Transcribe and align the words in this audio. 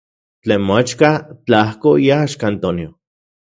Tlen 0.43 0.61
moaxka, 0.69 1.11
tlajko 1.45 1.91
iaxka 2.07 2.45
Antonio. 2.53 2.89